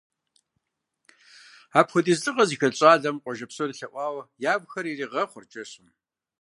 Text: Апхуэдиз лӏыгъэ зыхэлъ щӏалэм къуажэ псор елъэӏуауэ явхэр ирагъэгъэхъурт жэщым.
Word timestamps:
Апхуэдиз 1.79 2.19
лӏыгъэ 2.21 2.43
зыхэлъ 2.49 2.75
щӏалэм 2.77 3.17
къуажэ 3.23 3.45
псор 3.49 3.69
елъэӏуауэ 3.73 4.21
явхэр 4.53 4.85
ирагъэгъэхъурт 4.87 5.49
жэщым. 5.53 5.87